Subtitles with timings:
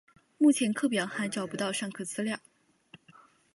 [0.39, 2.39] 目前课表还找不到上课资料